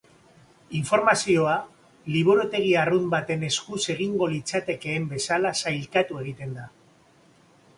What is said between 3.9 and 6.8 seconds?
egingo litzatekeen bezala sailkatu egiten da.